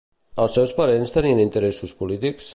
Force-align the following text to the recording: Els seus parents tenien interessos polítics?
Els 0.45 0.55
seus 0.59 0.73
parents 0.79 1.13
tenien 1.19 1.43
interessos 1.45 1.97
polítics? 2.01 2.49